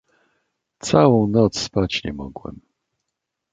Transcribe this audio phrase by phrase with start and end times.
[0.79, 2.59] "Całą noc spać nie mogłem."